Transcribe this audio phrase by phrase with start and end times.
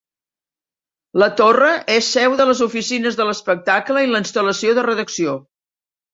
[1.23, 1.67] La torre
[1.97, 5.37] és seu de les oficines de l'espectacle i la instal·lació de redacció